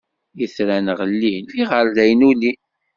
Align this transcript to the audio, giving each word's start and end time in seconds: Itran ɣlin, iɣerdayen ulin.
Itran 0.45 0.87
ɣlin, 0.99 1.45
iɣerdayen 1.63 2.25
ulin. 2.29 2.59